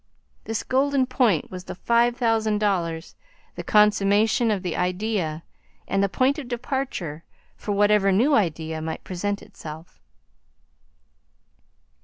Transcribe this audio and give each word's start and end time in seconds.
This 0.45 0.63
golden 0.63 1.05
point 1.05 1.51
was 1.51 1.65
the 1.65 1.75
five 1.75 2.17
thousand 2.17 2.57
dollars, 2.57 3.13
the 3.53 3.61
consummation 3.63 4.49
of 4.49 4.63
the 4.63 4.75
idea 4.75 5.43
and 5.87 6.01
the 6.01 6.09
point 6.09 6.39
of 6.39 6.47
departure 6.47 7.23
for 7.55 7.73
whatever 7.73 8.11
new 8.11 8.33
idea 8.33 8.81
might 8.81 9.03
present 9.03 9.43
itself. 9.43 10.01